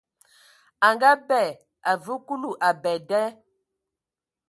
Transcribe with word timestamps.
A 0.87 0.87
ngaabɛ, 0.95 1.41
a 1.89 1.91
vǝǝ 2.03 2.15
Kulu 2.25 2.51
abɛ 2.67 2.91
da. 3.09 3.21